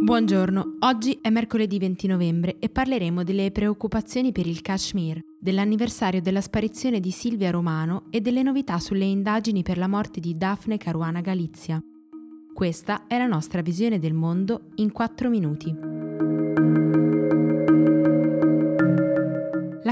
Buongiorno, 0.00 0.76
oggi 0.80 1.18
è 1.20 1.28
mercoledì 1.28 1.78
20 1.78 2.06
novembre 2.06 2.56
e 2.60 2.68
parleremo 2.68 3.24
delle 3.24 3.50
preoccupazioni 3.50 4.32
per 4.32 4.46
il 4.46 4.62
Kashmir, 4.62 5.20
dell'anniversario 5.38 6.22
della 6.22 6.40
sparizione 6.40 7.00
di 7.00 7.10
Silvia 7.10 7.50
Romano 7.50 8.04
e 8.10 8.20
delle 8.20 8.42
novità 8.42 8.78
sulle 8.78 9.04
indagini 9.04 9.62
per 9.62 9.76
la 9.76 9.88
morte 9.88 10.20
di 10.20 10.36
Daphne 10.36 10.78
Caruana 10.78 11.20
Galizia. 11.20 11.82
Questa 12.54 13.06
è 13.06 13.18
la 13.18 13.26
nostra 13.26 13.60
visione 13.60 13.98
del 13.98 14.14
mondo 14.14 14.70
in 14.76 14.92
4 14.92 15.28
minuti. 15.28 15.97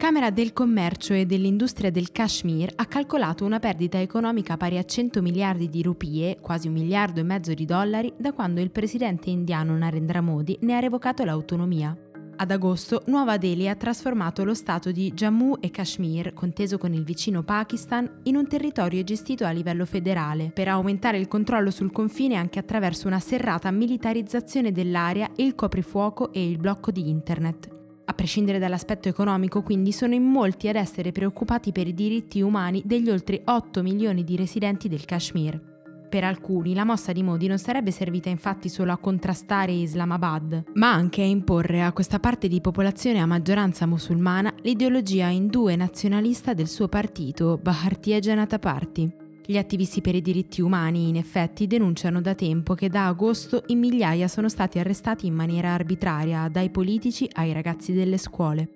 Camera 0.00 0.30
del 0.30 0.54
Commercio 0.54 1.12
e 1.12 1.26
dell'Industria 1.26 1.90
del 1.90 2.10
Kashmir 2.10 2.72
ha 2.76 2.86
calcolato 2.86 3.44
una 3.44 3.58
perdita 3.58 4.00
economica 4.00 4.56
pari 4.56 4.78
a 4.78 4.82
100 4.82 5.20
miliardi 5.20 5.68
di 5.68 5.82
rupie, 5.82 6.38
quasi 6.40 6.68
un 6.68 6.72
miliardo 6.72 7.20
e 7.20 7.22
mezzo 7.22 7.52
di 7.52 7.66
dollari, 7.66 8.10
da 8.16 8.32
quando 8.32 8.62
il 8.62 8.70
presidente 8.70 9.28
indiano 9.28 9.76
Narendra 9.76 10.22
Modi 10.22 10.56
ne 10.62 10.74
ha 10.74 10.78
revocato 10.78 11.22
l'autonomia. 11.22 11.94
Ad 12.34 12.50
agosto, 12.50 13.02
Nuova 13.08 13.36
Delhi 13.36 13.68
ha 13.68 13.74
trasformato 13.74 14.42
lo 14.42 14.54
stato 14.54 14.90
di 14.90 15.12
Jammu 15.12 15.56
e 15.60 15.70
Kashmir, 15.70 16.32
conteso 16.32 16.78
con 16.78 16.94
il 16.94 17.04
vicino 17.04 17.42
Pakistan, 17.42 18.20
in 18.22 18.36
un 18.36 18.48
territorio 18.48 19.04
gestito 19.04 19.44
a 19.44 19.50
livello 19.50 19.84
federale, 19.84 20.50
per 20.50 20.68
aumentare 20.68 21.18
il 21.18 21.28
controllo 21.28 21.70
sul 21.70 21.92
confine 21.92 22.36
anche 22.36 22.58
attraverso 22.58 23.06
una 23.06 23.20
serrata 23.20 23.70
militarizzazione 23.70 24.72
dell'area, 24.72 25.28
il 25.36 25.54
coprifuoco 25.54 26.32
e 26.32 26.48
il 26.48 26.56
blocco 26.56 26.90
di 26.90 27.06
Internet. 27.10 27.79
A 28.10 28.12
prescindere 28.12 28.58
dall'aspetto 28.58 29.08
economico, 29.08 29.62
quindi, 29.62 29.92
sono 29.92 30.14
in 30.14 30.24
molti 30.24 30.66
ad 30.66 30.74
essere 30.74 31.12
preoccupati 31.12 31.70
per 31.70 31.86
i 31.86 31.94
diritti 31.94 32.40
umani 32.40 32.82
degli 32.84 33.08
oltre 33.08 33.42
8 33.44 33.84
milioni 33.84 34.24
di 34.24 34.34
residenti 34.34 34.88
del 34.88 35.04
Kashmir. 35.04 35.60
Per 36.08 36.24
alcuni 36.24 36.74
la 36.74 36.84
mossa 36.84 37.12
di 37.12 37.22
Modi 37.22 37.46
non 37.46 37.58
sarebbe 37.58 37.92
servita 37.92 38.28
infatti 38.28 38.68
solo 38.68 38.90
a 38.90 38.98
contrastare 38.98 39.70
Islamabad, 39.70 40.64
ma 40.74 40.92
anche 40.92 41.22
a 41.22 41.24
imporre 41.24 41.84
a 41.84 41.92
questa 41.92 42.18
parte 42.18 42.48
di 42.48 42.60
popolazione 42.60 43.20
a 43.20 43.26
maggioranza 43.26 43.86
musulmana 43.86 44.52
l'ideologia 44.60 45.28
indù 45.28 45.68
e 45.68 45.76
nazionalista 45.76 46.52
del 46.52 46.66
suo 46.66 46.88
partito, 46.88 47.60
Bharatiya 47.62 48.18
Janata 48.18 48.58
Party. 48.58 49.19
Gli 49.50 49.58
attivisti 49.58 50.00
per 50.00 50.14
i 50.14 50.20
diritti 50.20 50.60
umani, 50.60 51.08
in 51.08 51.16
effetti, 51.16 51.66
denunciano 51.66 52.20
da 52.20 52.36
tempo 52.36 52.74
che 52.74 52.88
da 52.88 53.08
agosto 53.08 53.64
in 53.66 53.80
migliaia 53.80 54.28
sono 54.28 54.48
stati 54.48 54.78
arrestati 54.78 55.26
in 55.26 55.34
maniera 55.34 55.70
arbitraria, 55.70 56.48
dai 56.48 56.70
politici 56.70 57.28
ai 57.32 57.52
ragazzi 57.52 57.92
delle 57.92 58.16
scuole. 58.16 58.68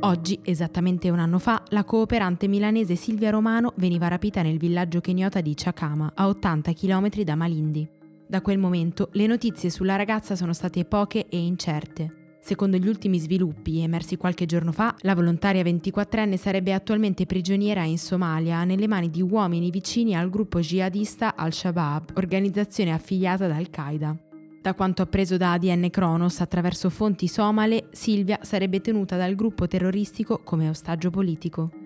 Oggi, 0.00 0.40
esattamente 0.42 1.08
un 1.08 1.20
anno 1.20 1.38
fa, 1.38 1.62
la 1.68 1.84
cooperante 1.84 2.48
milanese 2.48 2.96
Silvia 2.96 3.30
Romano 3.30 3.74
veniva 3.76 4.08
rapita 4.08 4.42
nel 4.42 4.58
villaggio 4.58 5.00
keniota 5.00 5.40
di 5.40 5.54
Chakama, 5.54 6.10
a 6.16 6.26
80 6.26 6.72
km 6.72 7.08
da 7.22 7.36
Malindi. 7.36 7.88
Da 8.26 8.40
quel 8.40 8.58
momento 8.58 9.08
le 9.12 9.28
notizie 9.28 9.70
sulla 9.70 9.94
ragazza 9.94 10.34
sono 10.34 10.52
state 10.52 10.84
poche 10.84 11.28
e 11.28 11.38
incerte. 11.38 12.21
Secondo 12.44 12.76
gli 12.76 12.88
ultimi 12.88 13.20
sviluppi 13.20 13.78
emersi 13.82 14.16
qualche 14.16 14.46
giorno 14.46 14.72
fa, 14.72 14.96
la 15.02 15.14
volontaria 15.14 15.62
24enne 15.62 16.36
sarebbe 16.36 16.72
attualmente 16.72 17.24
prigioniera 17.24 17.84
in 17.84 17.98
Somalia 17.98 18.64
nelle 18.64 18.88
mani 18.88 19.10
di 19.10 19.22
uomini 19.22 19.70
vicini 19.70 20.16
al 20.16 20.28
gruppo 20.28 20.58
jihadista 20.58 21.36
Al-Shabaab, 21.36 22.14
organizzazione 22.16 22.92
affiliata 22.92 23.46
da 23.46 23.54
Al-Qaeda. 23.54 24.16
Da 24.60 24.74
quanto 24.74 25.02
appreso 25.02 25.36
da 25.36 25.52
ADN 25.52 25.88
Kronos 25.90 26.40
attraverso 26.40 26.90
fonti 26.90 27.28
somale, 27.28 27.86
Silvia 27.92 28.40
sarebbe 28.42 28.80
tenuta 28.80 29.16
dal 29.16 29.36
gruppo 29.36 29.68
terroristico 29.68 30.40
come 30.42 30.68
ostaggio 30.68 31.10
politico. 31.10 31.81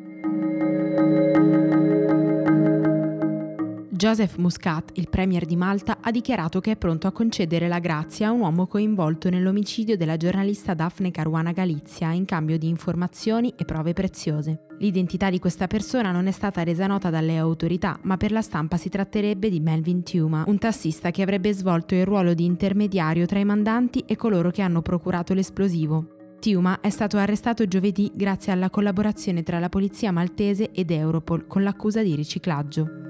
Joseph 3.96 4.36
Muscat, 4.36 4.90
il 4.96 5.08
premier 5.08 5.46
di 5.46 5.56
Malta, 5.56 5.98
ha 6.02 6.10
dichiarato 6.10 6.60
che 6.60 6.72
è 6.72 6.76
pronto 6.76 7.06
a 7.06 7.12
concedere 7.12 7.66
la 7.66 7.78
grazia 7.78 8.28
a 8.28 8.30
un 8.30 8.40
uomo 8.40 8.66
coinvolto 8.66 9.30
nell'omicidio 9.30 9.96
della 9.96 10.18
giornalista 10.18 10.74
Daphne 10.74 11.10
Caruana 11.10 11.52
Galizia 11.52 12.12
in 12.12 12.26
cambio 12.26 12.58
di 12.58 12.68
informazioni 12.68 13.54
e 13.56 13.64
prove 13.64 13.94
preziose. 13.94 14.66
L'identità 14.80 15.30
di 15.30 15.38
questa 15.38 15.66
persona 15.66 16.12
non 16.12 16.26
è 16.26 16.30
stata 16.30 16.62
resa 16.62 16.86
nota 16.86 17.08
dalle 17.08 17.38
autorità, 17.38 17.98
ma 18.02 18.18
per 18.18 18.32
la 18.32 18.42
stampa 18.42 18.76
si 18.76 18.90
tratterebbe 18.90 19.48
di 19.48 19.60
Melvin 19.60 20.02
Tuma, 20.02 20.44
un 20.46 20.58
tassista 20.58 21.10
che 21.10 21.22
avrebbe 21.22 21.54
svolto 21.54 21.94
il 21.94 22.04
ruolo 22.04 22.34
di 22.34 22.44
intermediario 22.44 23.24
tra 23.24 23.38
i 23.38 23.46
mandanti 23.46 24.04
e 24.06 24.14
coloro 24.14 24.50
che 24.50 24.60
hanno 24.60 24.82
procurato 24.82 25.32
l'esplosivo. 25.32 26.34
Tiuma 26.38 26.80
è 26.80 26.90
stato 26.90 27.16
arrestato 27.16 27.66
giovedì 27.66 28.12
grazie 28.14 28.52
alla 28.52 28.68
collaborazione 28.68 29.42
tra 29.42 29.58
la 29.58 29.70
polizia 29.70 30.12
maltese 30.12 30.70
ed 30.70 30.90
Europol 30.90 31.46
con 31.46 31.62
l'accusa 31.62 32.02
di 32.02 32.14
riciclaggio. 32.14 33.05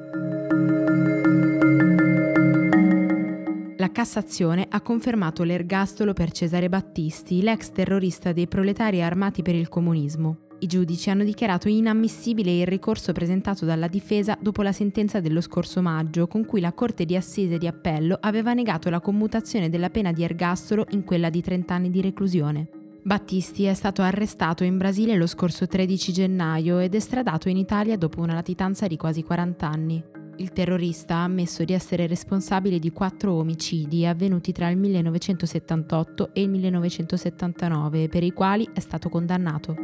Cassazione 3.96 4.66
ha 4.68 4.82
confermato 4.82 5.42
l'ergastolo 5.42 6.12
per 6.12 6.30
Cesare 6.30 6.68
Battisti, 6.68 7.40
l'ex 7.40 7.70
terrorista 7.70 8.32
dei 8.32 8.46
proletari 8.46 9.00
armati 9.00 9.40
per 9.40 9.54
il 9.54 9.70
comunismo. 9.70 10.40
I 10.58 10.66
giudici 10.66 11.08
hanno 11.08 11.24
dichiarato 11.24 11.68
inammissibile 11.68 12.58
il 12.58 12.66
ricorso 12.66 13.12
presentato 13.12 13.64
dalla 13.64 13.88
difesa 13.88 14.36
dopo 14.38 14.60
la 14.60 14.72
sentenza 14.72 15.20
dello 15.20 15.40
scorso 15.40 15.80
maggio, 15.80 16.26
con 16.26 16.44
cui 16.44 16.60
la 16.60 16.74
Corte 16.74 17.06
di 17.06 17.16
Assise 17.16 17.56
di 17.56 17.66
Appello 17.66 18.18
aveva 18.20 18.52
negato 18.52 18.90
la 18.90 19.00
commutazione 19.00 19.70
della 19.70 19.88
pena 19.88 20.12
di 20.12 20.22
ergastolo 20.22 20.84
in 20.90 21.02
quella 21.02 21.30
di 21.30 21.40
30 21.40 21.72
anni 21.72 21.88
di 21.88 22.02
reclusione. 22.02 22.68
Battisti 23.02 23.64
è 23.64 23.72
stato 23.72 24.02
arrestato 24.02 24.62
in 24.62 24.76
Brasile 24.76 25.16
lo 25.16 25.26
scorso 25.26 25.66
13 25.66 26.12
gennaio 26.12 26.80
ed 26.80 26.94
estradato 26.94 27.48
in 27.48 27.56
Italia 27.56 27.96
dopo 27.96 28.20
una 28.20 28.34
latitanza 28.34 28.88
di 28.88 28.98
quasi 28.98 29.22
40 29.22 29.66
anni. 29.66 30.04
Il 30.38 30.52
terrorista 30.52 31.16
ha 31.16 31.24
ammesso 31.24 31.64
di 31.64 31.72
essere 31.72 32.06
responsabile 32.06 32.78
di 32.78 32.92
quattro 32.92 33.32
omicidi 33.32 34.04
avvenuti 34.04 34.52
tra 34.52 34.68
il 34.68 34.76
1978 34.76 36.30
e 36.34 36.42
il 36.42 36.50
1979, 36.50 38.08
per 38.08 38.22
i 38.22 38.32
quali 38.32 38.68
è 38.74 38.80
stato 38.80 39.08
condannato. 39.08 39.74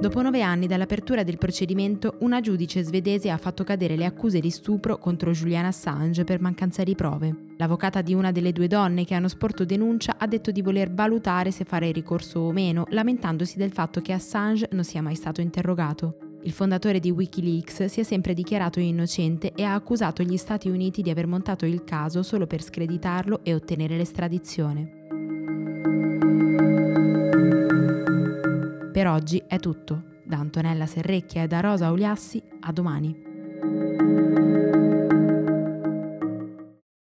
Dopo 0.00 0.22
nove 0.22 0.40
anni 0.40 0.66
dall'apertura 0.66 1.22
del 1.24 1.36
procedimento, 1.36 2.16
una 2.20 2.40
giudice 2.40 2.82
svedese 2.82 3.30
ha 3.30 3.36
fatto 3.36 3.62
cadere 3.62 3.96
le 3.96 4.06
accuse 4.06 4.40
di 4.40 4.50
stupro 4.50 4.96
contro 4.96 5.32
Julian 5.32 5.66
Assange 5.66 6.24
per 6.24 6.40
mancanza 6.40 6.82
di 6.82 6.94
prove. 6.94 7.48
L'avvocata 7.58 8.00
di 8.00 8.14
una 8.14 8.32
delle 8.32 8.52
due 8.52 8.66
donne 8.66 9.04
che 9.04 9.14
hanno 9.14 9.28
sporto 9.28 9.66
denuncia 9.66 10.16
ha 10.16 10.26
detto 10.26 10.50
di 10.50 10.62
voler 10.62 10.90
valutare 10.90 11.50
se 11.50 11.64
fare 11.64 11.92
ricorso 11.92 12.40
o 12.40 12.50
meno, 12.50 12.86
lamentandosi 12.88 13.58
del 13.58 13.72
fatto 13.72 14.00
che 14.00 14.14
Assange 14.14 14.70
non 14.72 14.84
sia 14.84 15.02
mai 15.02 15.14
stato 15.14 15.42
interrogato. 15.42 16.29
Il 16.42 16.52
fondatore 16.52 17.00
di 17.00 17.10
Wikileaks 17.10 17.84
si 17.84 18.00
è 18.00 18.02
sempre 18.02 18.32
dichiarato 18.32 18.80
innocente 18.80 19.52
e 19.54 19.62
ha 19.62 19.74
accusato 19.74 20.22
gli 20.22 20.38
Stati 20.38 20.70
Uniti 20.70 21.02
di 21.02 21.10
aver 21.10 21.26
montato 21.26 21.66
il 21.66 21.84
caso 21.84 22.22
solo 22.22 22.46
per 22.46 22.62
screditarlo 22.62 23.40
e 23.42 23.52
ottenere 23.52 23.98
l'estradizione. 23.98 24.98
Per 28.90 29.06
oggi 29.06 29.42
è 29.46 29.58
tutto. 29.58 30.04
Da 30.24 30.38
Antonella 30.38 30.86
Serrecchia 30.86 31.42
e 31.42 31.46
da 31.46 31.60
Rosa 31.60 31.90
Uliassi, 31.90 32.42
a 32.60 32.72
domani. 32.72 34.69